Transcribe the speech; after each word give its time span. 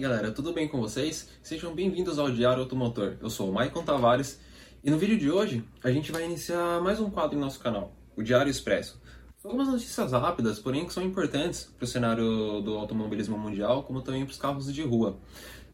galera, 0.00 0.32
tudo 0.32 0.54
bem 0.54 0.66
com 0.66 0.80
vocês? 0.80 1.28
Sejam 1.42 1.74
bem-vindos 1.74 2.18
ao 2.18 2.30
Diário 2.30 2.62
Automotor. 2.62 3.18
Eu 3.20 3.28
sou 3.28 3.50
o 3.50 3.52
Maicon 3.52 3.82
Tavares 3.82 4.40
e 4.82 4.90
no 4.90 4.96
vídeo 4.96 5.18
de 5.18 5.30
hoje 5.30 5.62
a 5.84 5.90
gente 5.90 6.10
vai 6.10 6.24
iniciar 6.24 6.80
mais 6.80 6.98
um 6.98 7.10
quadro 7.10 7.36
em 7.36 7.40
nosso 7.40 7.60
canal, 7.60 7.92
o 8.16 8.22
Diário 8.22 8.50
Expresso. 8.50 8.98
São 9.36 9.50
algumas 9.50 9.68
notícias 9.68 10.12
rápidas, 10.12 10.58
porém 10.58 10.86
que 10.86 10.94
são 10.94 11.02
importantes 11.02 11.64
para 11.76 11.84
o 11.84 11.86
cenário 11.86 12.62
do 12.62 12.78
automobilismo 12.78 13.36
mundial, 13.36 13.82
como 13.82 14.00
também 14.00 14.24
para 14.24 14.32
os 14.32 14.38
carros 14.38 14.72
de 14.72 14.82
rua, 14.82 15.18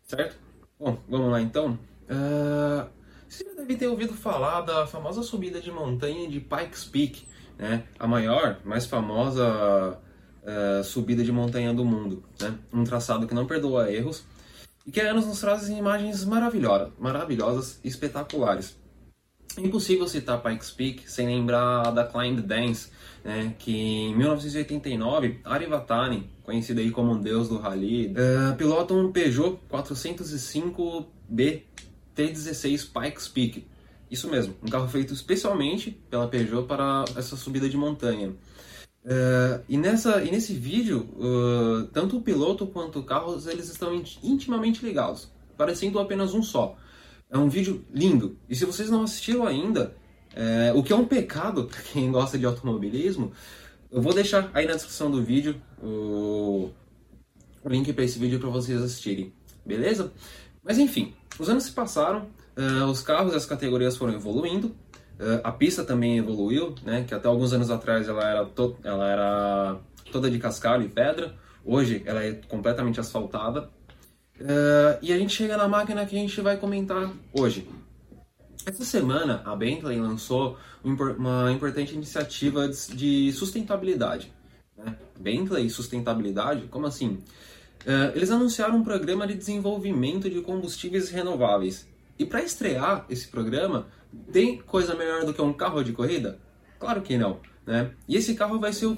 certo? 0.02 0.36
Bom, 0.76 0.98
vamos 1.08 1.30
lá 1.30 1.40
então. 1.40 1.78
Uh, 2.10 2.90
você 3.28 3.44
já 3.44 3.54
deve 3.54 3.76
ter 3.76 3.86
ouvido 3.86 4.12
falar 4.12 4.62
da 4.62 4.88
famosa 4.88 5.22
subida 5.22 5.60
de 5.60 5.70
montanha 5.70 6.28
de 6.28 6.40
Pikes 6.40 6.84
Peak, 6.84 7.28
né? 7.56 7.84
A 7.96 8.08
maior, 8.08 8.58
mais 8.64 8.86
famosa 8.86 10.00
uh, 10.46 10.84
subida 10.84 11.24
de 11.24 11.32
montanha 11.32 11.74
do 11.74 11.84
mundo. 11.84 12.22
Né? 12.40 12.54
Um 12.72 12.84
traçado 12.84 13.26
que 13.26 13.34
não 13.34 13.46
perdoa 13.46 13.90
erros 13.90 14.24
e 14.86 14.92
que 14.92 15.00
há 15.00 15.10
anos 15.10 15.26
nos 15.26 15.40
traz 15.40 15.68
imagens 15.68 16.24
maravilhosas, 16.24 16.92
maravilhosas 16.98 17.80
e 17.82 17.88
espetaculares. 17.88 18.76
Impossível 19.58 20.06
citar 20.06 20.42
Pikes 20.42 20.70
Peak 20.70 21.10
sem 21.10 21.26
lembrar 21.26 21.90
da 21.90 22.04
Climb 22.04 22.40
Dance, 22.40 22.90
né, 23.24 23.54
que 23.58 23.74
em 23.74 24.14
1989, 24.14 25.40
Ari 25.44 25.66
Vatani, 25.66 26.30
conhecido 26.42 26.80
aí 26.80 26.90
como 26.90 27.12
um 27.12 27.20
deus 27.20 27.48
do 27.48 27.58
rally, 27.58 28.08
uh, 28.08 28.54
pilota 28.56 28.92
um 28.92 29.10
Peugeot 29.10 29.58
405B 29.70 31.62
T16 32.14 32.88
Pikes 32.92 33.28
Peak. 33.28 33.66
Isso 34.10 34.30
mesmo, 34.30 34.54
um 34.62 34.68
carro 34.68 34.88
feito 34.88 35.12
especialmente 35.12 35.90
pela 36.10 36.28
Peugeot 36.28 36.66
para 36.66 37.04
essa 37.16 37.34
subida 37.34 37.68
de 37.68 37.76
montanha. 37.76 38.34
Uh, 39.06 39.62
e, 39.68 39.76
nessa, 39.76 40.20
e 40.24 40.32
nesse 40.32 40.52
vídeo, 40.52 41.08
uh, 41.14 41.84
tanto 41.92 42.16
o 42.16 42.20
piloto 42.20 42.66
quanto 42.66 42.98
o 42.98 43.04
carro 43.04 43.40
eles 43.48 43.68
estão 43.68 43.94
intimamente 44.20 44.84
ligados, 44.84 45.30
parecendo 45.56 46.00
apenas 46.00 46.34
um 46.34 46.42
só. 46.42 46.76
É 47.30 47.38
um 47.38 47.48
vídeo 47.48 47.84
lindo. 47.94 48.36
E 48.48 48.56
se 48.56 48.64
vocês 48.64 48.90
não 48.90 49.04
assistiram 49.04 49.46
ainda, 49.46 49.94
é, 50.34 50.72
o 50.74 50.82
que 50.82 50.92
é 50.92 50.96
um 50.96 51.04
pecado 51.04 51.64
para 51.64 51.80
quem 51.82 52.10
gosta 52.10 52.36
de 52.36 52.44
automobilismo, 52.46 53.32
eu 53.90 54.02
vou 54.02 54.12
deixar 54.12 54.50
aí 54.52 54.66
na 54.66 54.74
descrição 54.74 55.10
do 55.10 55.22
vídeo 55.22 55.60
o, 55.82 56.70
link 57.64 57.92
para 57.92 58.04
esse 58.04 58.18
vídeo 58.18 58.38
para 58.38 58.48
vocês 58.48 58.80
assistirem, 58.80 59.32
beleza? 59.64 60.12
Mas 60.62 60.78
enfim, 60.78 61.14
os 61.38 61.48
anos 61.48 61.64
se 61.64 61.72
passaram, 61.72 62.28
os 62.88 63.02
carros 63.02 63.32
e 63.32 63.36
as 63.36 63.44
categorias 63.44 63.96
foram 63.96 64.14
evoluindo, 64.14 64.72
a 65.42 65.52
pista 65.52 65.84
também 65.84 66.18
evoluiu, 66.18 66.74
né? 66.84 67.04
Que 67.06 67.14
até 67.14 67.26
alguns 67.28 67.52
anos 67.52 67.70
atrás 67.70 68.08
ela 68.08 68.22
era, 68.28 68.44
to 68.44 68.76
ela 68.84 69.08
era 69.08 69.80
toda 70.12 70.30
de 70.30 70.38
cascalho 70.38 70.84
e 70.84 70.88
pedra. 70.88 71.34
Hoje 71.64 72.02
ela 72.06 72.22
é 72.22 72.32
completamente 72.32 73.00
asfaltada. 73.00 73.70
Uh, 74.40 74.98
e 75.00 75.12
a 75.12 75.18
gente 75.18 75.34
chega 75.34 75.56
na 75.56 75.66
máquina 75.66 76.04
que 76.04 76.14
a 76.14 76.18
gente 76.18 76.40
vai 76.40 76.56
comentar 76.56 77.10
hoje. 77.32 77.66
Essa 78.66 78.84
semana 78.84 79.42
a 79.44 79.56
Bentley 79.56 79.98
lançou 79.98 80.58
uma 80.84 81.50
importante 81.50 81.94
iniciativa 81.94 82.68
de 82.68 83.32
sustentabilidade. 83.32 84.32
Né? 84.76 84.96
Bentley 85.18 85.70
sustentabilidade? 85.70 86.66
Como 86.68 86.86
assim? 86.86 87.22
Uh, 87.86 88.12
eles 88.14 88.30
anunciaram 88.30 88.76
um 88.76 88.84
programa 88.84 89.26
de 89.26 89.34
desenvolvimento 89.34 90.28
de 90.28 90.40
combustíveis 90.40 91.10
renováveis. 91.10 91.88
E 92.18 92.24
para 92.24 92.42
estrear 92.42 93.04
esse 93.10 93.28
programa, 93.28 93.86
tem 94.32 94.58
coisa 94.58 94.94
melhor 94.94 95.24
do 95.24 95.34
que 95.34 95.42
um 95.42 95.52
carro 95.52 95.82
de 95.82 95.92
corrida? 95.92 96.38
Claro 96.78 97.02
que 97.02 97.16
não. 97.16 97.40
Né? 97.66 97.90
E 98.08 98.16
esse 98.16 98.34
carro 98.34 98.58
vai 98.58 98.72
ser 98.72 98.86
o, 98.86 98.96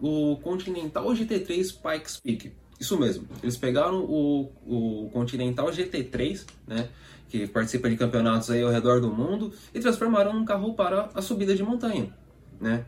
o 0.00 0.36
Continental 0.38 1.06
GT3 1.06 1.74
Pikes 1.80 2.20
Peak. 2.20 2.52
Isso 2.80 2.98
mesmo. 2.98 3.28
Eles 3.42 3.56
pegaram 3.56 4.04
o, 4.04 4.50
o 4.66 5.10
Continental 5.12 5.68
GT3, 5.68 6.46
né, 6.66 6.88
que 7.28 7.46
participa 7.46 7.90
de 7.90 7.96
campeonatos 7.96 8.50
aí 8.50 8.62
ao 8.62 8.70
redor 8.70 9.00
do 9.00 9.12
mundo, 9.12 9.52
e 9.74 9.78
transformaram 9.78 10.32
num 10.32 10.46
carro 10.46 10.74
para 10.74 11.10
a 11.14 11.20
subida 11.20 11.54
de 11.54 11.62
montanha. 11.62 12.12
Né? 12.58 12.84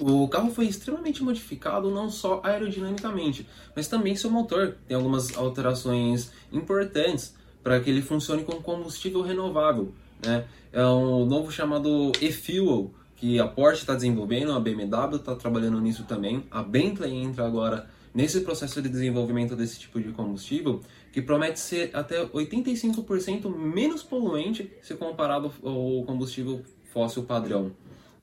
O 0.00 0.28
carro 0.28 0.50
foi 0.50 0.66
extremamente 0.66 1.22
modificado 1.22 1.90
não 1.90 2.10
só 2.10 2.40
aerodinamicamente, 2.44 3.48
mas 3.74 3.88
também 3.88 4.14
seu 4.16 4.30
motor. 4.30 4.76
Tem 4.86 4.96
algumas 4.96 5.36
alterações 5.36 6.32
importantes 6.52 7.34
para 7.62 7.80
que 7.80 7.90
ele 7.90 8.02
funcione 8.02 8.44
com 8.44 8.62
combustível 8.62 9.22
renovável. 9.22 9.92
Né? 10.24 10.44
É 10.72 10.84
um 10.84 11.24
novo 11.24 11.50
chamado 11.50 12.12
e-fuel 12.20 12.90
que 13.16 13.38
a 13.40 13.46
Porsche 13.46 13.80
está 13.80 13.94
desenvolvendo, 13.94 14.52
a 14.52 14.60
BMW 14.60 15.16
está 15.16 15.34
trabalhando 15.34 15.80
nisso 15.80 16.04
também, 16.04 16.44
a 16.50 16.62
Bentley 16.62 17.12
entra 17.12 17.44
agora 17.44 17.88
nesse 18.14 18.40
processo 18.40 18.80
de 18.80 18.88
desenvolvimento 18.88 19.56
desse 19.56 19.78
tipo 19.78 20.00
de 20.00 20.12
combustível, 20.12 20.80
que 21.12 21.20
promete 21.20 21.58
ser 21.58 21.90
até 21.94 22.24
85% 22.24 23.54
menos 23.54 24.02
poluente 24.02 24.72
se 24.82 24.94
comparado 24.94 25.52
ao 25.62 26.04
combustível 26.04 26.62
fóssil 26.92 27.24
padrão. 27.24 27.72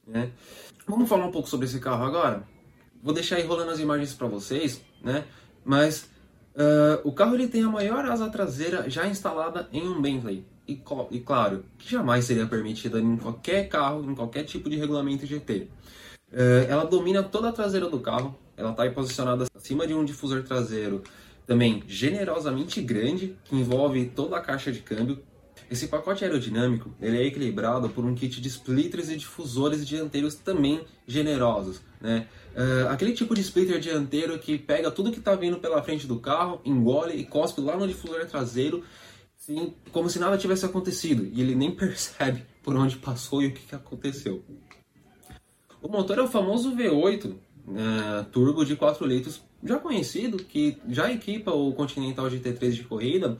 Né? 0.08 0.32
Vamos 0.88 1.10
falar 1.10 1.26
um 1.26 1.32
pouco 1.32 1.50
sobre 1.50 1.66
esse 1.66 1.80
carro 1.80 2.06
agora? 2.06 2.44
Vou 3.02 3.14
deixar 3.14 3.36
aí 3.38 3.44
rolando 3.46 3.72
as 3.72 3.80
imagens 3.80 4.14
para 4.14 4.28
vocês, 4.28 4.82
né? 5.04 5.26
mas 5.64 6.10
uh, 6.56 7.02
o 7.04 7.12
carro 7.12 7.36
ele 7.36 7.48
tem 7.48 7.64
a 7.64 7.70
maior 7.70 8.06
asa 8.06 8.30
traseira 8.30 8.90
já 8.90 9.08
instalada 9.08 9.68
em 9.72 9.88
um 9.88 10.02
Bentley 10.02 10.46
e, 10.68 10.82
e, 11.12 11.20
claro, 11.20 11.66
que 11.78 11.92
jamais 11.92 12.26
seria 12.26 12.48
permitida 12.48 13.00
em 13.00 13.18
qualquer 13.18 13.68
carro, 13.70 14.10
em 14.10 14.16
qualquer 14.16 14.44
tipo 14.44 14.70
de 14.70 14.78
regulamento 14.78 15.26
GT. 15.26 15.68
Uh, 16.32 16.66
ela 16.68 16.86
domina 16.86 17.22
toda 17.22 17.50
a 17.50 17.52
traseira 17.52 17.88
do 17.88 18.00
carro, 18.00 18.36
ela 18.58 18.72
está 18.72 18.90
posicionada 18.90 19.46
acima 19.56 19.86
de 19.86 19.94
um 19.94 20.04
difusor 20.04 20.44
traseiro 20.44 21.04
também 21.46 21.84
generosamente 21.88 22.82
grande, 22.82 23.38
que 23.44 23.56
envolve 23.56 24.08
toda 24.08 24.38
a 24.38 24.42
caixa 24.42 24.72
de 24.72 24.80
câmbio. 24.80 25.20
Esse 25.70 25.88
pacote 25.88 26.24
aerodinâmico 26.24 26.94
ele 27.02 27.18
é 27.18 27.26
equilibrado 27.26 27.90
por 27.90 28.06
um 28.06 28.14
kit 28.14 28.40
de 28.40 28.48
splitters 28.48 29.10
e 29.10 29.16
difusores 29.16 29.86
dianteiros 29.86 30.36
também 30.36 30.82
generosos. 31.08 31.82
Né? 32.00 32.28
Uh, 32.56 32.90
aquele 32.90 33.14
tipo 33.14 33.34
de 33.34 33.42
splitter 33.42 33.80
dianteiro 33.80 34.38
que 34.38 34.58
pega 34.58 34.92
tudo 34.92 35.12
que 35.12 35.20
está 35.20 35.36
vindo 35.36 35.58
pela 35.58 35.82
frente 35.82 36.06
do 36.06 36.20
carro, 36.20 36.62
engole 36.64 37.16
e 37.16 37.26
cospe 37.26 37.62
lá 37.62 37.76
no 37.76 37.88
difusor 37.88 38.26
traseiro 38.26 38.84
como 39.92 40.10
se 40.10 40.18
nada 40.18 40.38
tivesse 40.38 40.66
acontecido 40.66 41.28
e 41.32 41.42
ele 41.42 41.56
nem 41.56 41.70
percebe 41.76 42.46
por 42.64 42.76
onde 42.76 42.98
passou 42.98 43.42
e 43.42 43.48
o 43.48 43.54
que, 43.54 43.66
que 43.68 43.76
aconteceu. 43.76 44.44
O 45.82 45.88
motor 45.88 46.18
é 46.18 46.22
o 46.22 46.28
famoso 46.28 46.76
V8 46.76 47.36
né, 47.68 48.26
turbo 48.32 48.64
de 48.64 48.76
4 48.76 49.06
litros, 49.06 49.42
já 49.64 49.78
conhecido, 49.80 50.38
que 50.38 50.78
já 50.90 51.12
equipa 51.12 51.52
o 51.52 51.74
Continental 51.74 52.28
GT3 52.28 52.72
de 52.72 52.84
corrida 52.84 53.38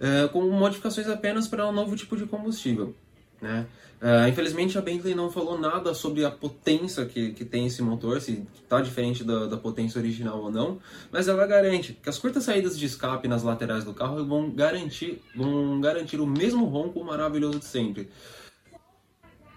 uh, 0.00 0.28
com 0.30 0.42
modificações 0.50 1.08
apenas 1.08 1.46
para 1.46 1.68
um 1.68 1.72
novo 1.72 1.94
tipo 1.94 2.16
de 2.16 2.26
combustível. 2.26 2.94
Né? 3.40 3.66
Uh, 4.00 4.28
infelizmente 4.28 4.76
a 4.76 4.82
Bentley 4.82 5.14
não 5.14 5.30
falou 5.30 5.58
nada 5.58 5.94
sobre 5.94 6.24
a 6.24 6.30
potência 6.30 7.06
que, 7.06 7.32
que 7.32 7.44
tem 7.44 7.66
esse 7.66 7.82
motor, 7.82 8.20
se 8.20 8.46
está 8.54 8.80
diferente 8.80 9.24
da, 9.24 9.46
da, 9.46 9.56
potência 9.56 9.98
original 9.98 10.38
ou 10.42 10.50
não, 10.50 10.78
mas 11.10 11.28
ela 11.28 11.46
garante 11.46 11.98
que 12.02 12.08
as 12.08 12.18
curtas 12.18 12.44
saídas 12.44 12.78
de 12.78 12.84
escape 12.84 13.26
nas 13.26 13.42
laterais 13.42 13.84
do 13.84 13.94
carro 13.94 14.24
vão 14.24 14.50
garantir, 14.50 15.22
vão 15.34 15.80
garantir 15.80 16.20
o 16.20 16.26
mesmo 16.26 16.66
ronco 16.66 17.02
maravilhoso 17.02 17.58
de 17.58 17.64
sempre. 17.64 18.08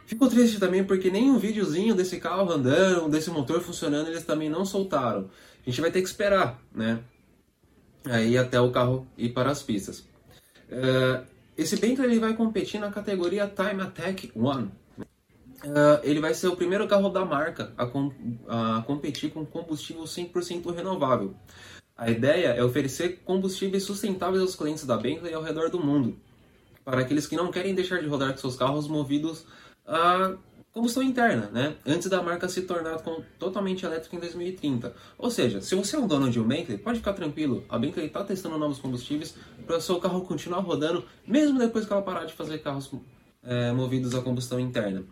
Fico 0.09 0.27
triste 0.27 0.59
também 0.59 0.83
porque 0.83 1.11
nem 1.11 1.29
um 1.29 1.37
videozinho 1.37 1.93
desse 1.93 2.19
carro 2.19 2.51
andando, 2.51 3.11
desse 3.11 3.29
motor 3.29 3.61
funcionando, 3.61 4.07
eles 4.07 4.23
também 4.23 4.49
não 4.49 4.65
soltaram. 4.65 5.29
A 5.61 5.69
gente 5.69 5.79
vai 5.79 5.91
ter 5.91 6.01
que 6.01 6.07
esperar, 6.07 6.59
né? 6.73 7.03
Aí 8.03 8.35
até 8.35 8.59
o 8.59 8.71
carro 8.71 9.07
ir 9.15 9.29
para 9.29 9.51
as 9.51 9.61
pistas. 9.61 9.99
Uh, 10.67 11.23
esse 11.55 11.77
Bentley 11.77 12.09
ele 12.09 12.19
vai 12.19 12.33
competir 12.33 12.79
na 12.79 12.89
categoria 12.89 13.45
Time 13.47 13.83
Attack 13.83 14.31
One. 14.35 14.71
Uh, 14.97 16.01
ele 16.01 16.19
vai 16.19 16.33
ser 16.33 16.47
o 16.47 16.55
primeiro 16.55 16.87
carro 16.87 17.09
da 17.09 17.23
marca 17.23 17.71
a, 17.77 17.85
com, 17.85 18.11
a 18.47 18.81
competir 18.87 19.29
com 19.29 19.45
combustível 19.45 20.05
100% 20.05 20.73
renovável. 20.73 21.35
A 21.95 22.09
ideia 22.09 22.47
é 22.47 22.63
oferecer 22.63 23.21
combustíveis 23.23 23.83
sustentáveis 23.83 24.41
aos 24.41 24.55
clientes 24.55 24.87
da 24.87 24.97
Bentley 24.97 25.35
ao 25.35 25.43
redor 25.43 25.69
do 25.69 25.79
mundo, 25.79 26.17
para 26.83 27.01
aqueles 27.01 27.27
que 27.27 27.35
não 27.35 27.51
querem 27.51 27.75
deixar 27.75 28.01
de 28.01 28.07
rodar 28.07 28.35
seus 28.39 28.55
carros 28.55 28.87
movidos 28.87 29.45
a 29.85 30.35
combustão 30.71 31.01
interna, 31.01 31.49
né? 31.51 31.75
Antes 31.85 32.09
da 32.09 32.21
marca 32.21 32.47
se 32.47 32.61
tornar 32.61 33.01
totalmente 33.37 33.85
elétrica 33.85 34.15
em 34.15 34.19
2030. 34.19 34.93
Ou 35.17 35.29
seja, 35.31 35.61
se 35.61 35.75
você 35.75 35.95
é 35.95 35.99
um 35.99 36.07
dono 36.07 36.29
de 36.29 36.39
um 36.39 36.47
Bentley, 36.47 36.77
pode 36.77 36.99
ficar 36.99 37.13
tranquilo. 37.13 37.65
A 37.69 37.77
Bentley 37.77 38.07
está 38.07 38.23
testando 38.23 38.57
novos 38.57 38.79
combustíveis 38.79 39.35
para 39.65 39.77
o 39.77 39.81
seu 39.81 39.99
carro 39.99 40.21
continuar 40.21 40.59
rodando, 40.59 41.03
mesmo 41.27 41.57
depois 41.57 41.85
que 41.85 41.93
ela 41.93 42.01
parar 42.01 42.25
de 42.25 42.33
fazer 42.33 42.59
carros 42.59 42.91
é, 43.43 43.71
movidos 43.71 44.13
a 44.15 44.21
combustão 44.21 44.59
interna. 44.59 45.03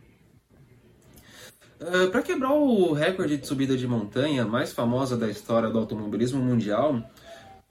Uh, 1.79 2.09
para 2.09 2.23
quebrar 2.23 2.53
o 2.53 2.91
recorde 2.91 3.37
de 3.37 3.45
subida 3.45 3.77
de 3.77 3.87
montanha 3.87 4.43
mais 4.45 4.73
famosa 4.73 5.15
da 5.15 5.29
história 5.29 5.69
do 5.69 5.77
automobilismo 5.77 6.41
mundial, 6.41 7.03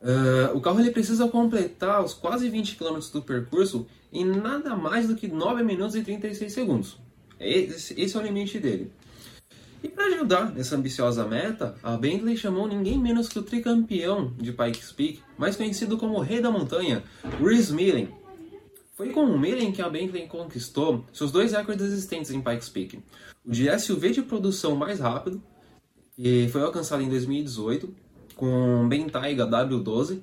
uh, 0.00 0.56
o 0.56 0.60
carro 0.60 0.80
ele 0.80 0.90
precisa 0.90 1.28
completar 1.28 2.04
os 2.04 2.14
quase 2.14 2.48
20 2.48 2.76
km 2.76 2.98
do 3.12 3.22
percurso 3.22 3.86
em 4.12 4.24
nada 4.24 4.74
mais 4.76 5.08
do 5.08 5.14
que 5.14 5.28
9 5.28 5.62
minutos 5.62 5.94
e 5.94 6.02
36 6.02 6.52
segundos. 6.52 6.98
Esse, 7.38 8.00
esse 8.00 8.16
é 8.16 8.20
o 8.20 8.22
limite 8.22 8.58
dele. 8.58 8.90
E 9.82 9.88
para 9.88 10.06
ajudar 10.06 10.52
nessa 10.52 10.74
ambiciosa 10.76 11.24
meta, 11.26 11.76
a 11.82 11.96
Bentley 11.96 12.36
chamou 12.36 12.66
ninguém 12.66 12.98
menos 12.98 13.28
que 13.28 13.38
o 13.38 13.42
tricampeão 13.42 14.32
de 14.36 14.52
Pikes 14.52 14.90
Peak, 14.90 15.20
mais 15.36 15.54
conhecido 15.54 15.96
como 15.98 16.14
o 16.14 16.20
Rei 16.20 16.40
da 16.40 16.50
Montanha, 16.50 17.04
Rhys 17.40 17.70
Millen. 17.70 18.08
Foi 18.94 19.10
com 19.10 19.24
o 19.24 19.38
Millen 19.38 19.72
que 19.72 19.82
a 19.82 19.88
Bentley 19.88 20.26
conquistou 20.26 21.04
seus 21.12 21.30
dois 21.30 21.52
recordes 21.52 21.86
existentes 21.86 22.30
em 22.30 22.40
Pikes 22.40 22.68
Peak. 22.68 22.98
O 23.44 23.50
de 23.50 23.78
SUV 23.78 24.10
de 24.10 24.22
produção 24.22 24.74
mais 24.74 24.98
rápido, 24.98 25.42
que 26.16 26.48
foi 26.48 26.62
alcançado 26.62 27.02
em 27.02 27.08
2018, 27.08 27.94
com 28.36 28.86
Bentayga 28.88 29.46
W12, 29.46 30.20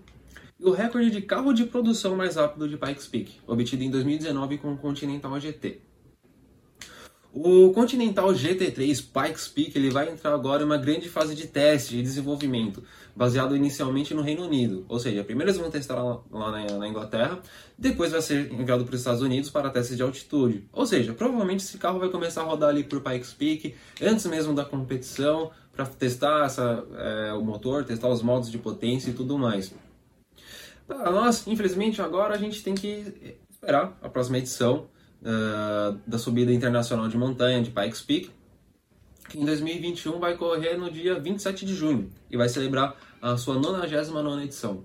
e 0.59 0.65
o 0.65 0.71
recorde 0.71 1.09
de 1.09 1.21
carro 1.21 1.51
de 1.51 1.65
produção 1.65 2.15
mais 2.15 2.37
rápido 2.37 2.69
de 2.69 2.77
Pikes 2.77 3.07
Peak, 3.07 3.41
obtido 3.45 3.83
em 3.83 3.89
2019 3.89 4.59
com 4.59 4.71
o 4.71 4.77
Continental 4.77 5.37
GT. 5.39 5.81
O 7.35 7.71
Continental 7.71 8.31
GT3 8.31 9.05
Pikes 9.11 9.47
Peak 9.47 9.75
ele 9.75 9.89
vai 9.89 10.07
entrar 10.07 10.35
agora 10.35 10.61
em 10.61 10.65
uma 10.67 10.77
grande 10.77 11.09
fase 11.09 11.33
de 11.33 11.47
teste 11.47 11.97
e 11.97 12.03
desenvolvimento, 12.03 12.83
baseado 13.15 13.55
inicialmente 13.55 14.13
no 14.13 14.21
Reino 14.21 14.43
Unido. 14.43 14.85
Ou 14.87 14.99
seja, 14.99 15.23
primeiro 15.23 15.49
eles 15.49 15.59
vão 15.59 15.71
testar 15.71 15.95
lá, 15.95 16.21
lá 16.31 16.51
na, 16.51 16.77
na, 16.77 16.87
Inglaterra, 16.87 17.39
depois 17.75 18.11
vai 18.11 18.21
ser 18.21 18.51
enviado 18.53 18.85
para 18.85 18.93
os 18.93 19.01
Estados 19.01 19.23
Unidos 19.23 19.49
para 19.49 19.71
testes 19.71 19.97
de 19.97 20.03
altitude. 20.03 20.69
Ou 20.71 20.85
seja, 20.85 21.11
provavelmente 21.13 21.63
esse 21.63 21.79
carro 21.79 21.97
vai 21.97 22.09
começar 22.09 22.41
a 22.41 22.45
rodar 22.45 22.69
ali 22.69 22.83
por 22.83 23.01
Pikes 23.01 23.33
Peak 23.33 23.73
antes 23.99 24.27
mesmo 24.27 24.53
da 24.53 24.63
competição, 24.63 25.49
para 25.75 25.85
testar 25.85 26.45
essa, 26.45 26.85
é, 26.95 27.33
o 27.33 27.41
motor, 27.41 27.83
testar 27.83 28.07
os 28.07 28.21
modos 28.21 28.49
de 28.51 28.57
potência 28.57 29.09
e 29.09 29.13
tudo 29.13 29.37
mais. 29.37 29.73
Para 30.87 31.11
nós, 31.11 31.47
infelizmente, 31.47 32.01
agora 32.01 32.35
a 32.35 32.37
gente 32.37 32.63
tem 32.63 32.75
que 32.75 33.37
esperar 33.49 33.97
a 34.01 34.09
próxima 34.09 34.37
edição 34.37 34.87
uh, 35.21 35.97
da 36.05 36.17
subida 36.17 36.53
internacional 36.53 37.07
de 37.07 37.17
montanha 37.17 37.61
de 37.61 37.71
Pikes 37.71 38.01
Peak, 38.01 38.31
que 39.29 39.39
em 39.39 39.45
2021 39.45 40.19
vai 40.19 40.35
correr 40.35 40.77
no 40.77 40.91
dia 40.91 41.19
27 41.19 41.65
de 41.65 41.73
junho 41.73 42.11
e 42.29 42.37
vai 42.37 42.49
celebrar 42.49 42.95
a 43.21 43.37
sua 43.37 43.55
99 43.55 44.43
edição. 44.43 44.83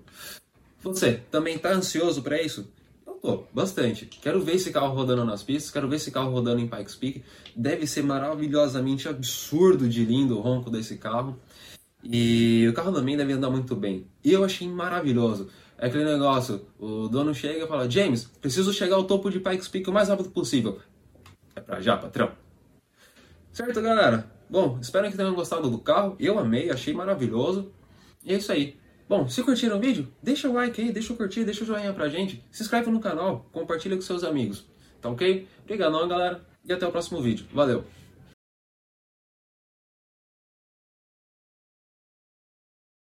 Você 0.81 1.21
também 1.29 1.55
está 1.55 1.71
ansioso 1.71 2.23
para 2.23 2.41
isso? 2.41 2.71
Tô, 3.21 3.43
bastante. 3.53 4.05
Quero 4.05 4.41
ver 4.41 4.55
esse 4.55 4.71
carro 4.71 4.95
rodando 4.95 5.25
nas 5.25 5.43
pistas, 5.43 5.71
quero 5.71 5.89
ver 5.89 5.97
esse 5.97 6.09
carro 6.09 6.31
rodando 6.31 6.61
em 6.61 6.67
Pikes 6.67 6.95
Peak. 6.95 7.23
Deve 7.55 7.85
ser 7.85 8.03
maravilhosamente 8.03 9.09
absurdo 9.09 9.89
de 9.89 10.05
lindo 10.05 10.37
o 10.37 10.41
ronco 10.41 10.69
desse 10.69 10.97
carro. 10.97 11.37
E 12.03 12.65
o 12.69 12.73
carro 12.73 12.93
também 12.93 13.17
deve 13.17 13.33
andar 13.33 13.49
muito 13.49 13.75
bem. 13.75 14.07
E 14.23 14.31
eu 14.31 14.43
achei 14.43 14.67
maravilhoso. 14.67 15.49
É 15.77 15.87
aquele 15.87 16.05
negócio, 16.05 16.65
o 16.77 17.07
dono 17.07 17.33
chega 17.33 17.63
e 17.63 17.67
fala, 17.67 17.89
James, 17.89 18.25
preciso 18.25 18.73
chegar 18.73 18.95
ao 18.95 19.05
topo 19.05 19.29
de 19.29 19.39
Pikes 19.39 19.67
Peak 19.67 19.89
o 19.89 19.93
mais 19.93 20.09
rápido 20.09 20.29
possível. 20.29 20.79
É 21.55 21.61
pra 21.61 21.81
já, 21.81 21.97
patrão. 21.97 22.31
Certo, 23.51 23.81
galera? 23.81 24.29
Bom, 24.49 24.77
espero 24.81 25.09
que 25.09 25.17
tenham 25.17 25.33
gostado 25.33 25.69
do 25.69 25.79
carro. 25.79 26.15
Eu 26.19 26.39
amei, 26.39 26.69
achei 26.69 26.93
maravilhoso. 26.93 27.71
E 28.23 28.33
é 28.33 28.37
isso 28.37 28.51
aí. 28.51 28.77
Bom, 29.09 29.27
se 29.27 29.41
curtiram 29.41 29.77
o 29.77 29.79
vídeo, 29.79 30.07
deixa 30.21 30.47
o 30.47 30.53
like 30.53 30.79
aí, 30.79 30.91
deixa 30.91 31.11
o 31.11 31.17
curtir, 31.17 31.43
deixa 31.43 31.63
o 31.63 31.65
joinha 31.65 31.91
pra 31.91 32.07
gente. 32.07 32.45
Se 32.51 32.61
inscreve 32.61 32.91
no 32.91 32.99
canal, 32.99 33.49
compartilha 33.51 33.95
com 33.95 34.03
seus 34.03 34.23
amigos. 34.23 34.67
Tá 35.01 35.09
ok? 35.09 35.47
Obrigadão, 35.63 36.07
galera. 36.07 36.39
E 36.63 36.71
até 36.71 36.85
o 36.85 36.91
próximo 36.91 37.19
vídeo. 37.19 37.47
Valeu! 37.51 37.83